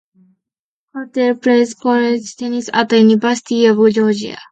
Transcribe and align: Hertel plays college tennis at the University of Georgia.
Hertel 0.95 1.35
plays 1.35 1.75
college 1.75 2.35
tennis 2.35 2.71
at 2.73 2.89
the 2.89 2.99
University 2.99 3.67
of 3.67 3.77
Georgia. 3.93 4.39